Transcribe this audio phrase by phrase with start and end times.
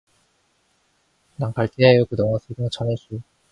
[1.35, 2.07] “난 갈 테야유.
[2.07, 3.21] 그동안 사경 쳐내슈.”